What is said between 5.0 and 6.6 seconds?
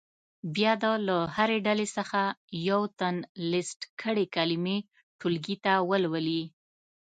ټولګي ته ولولي.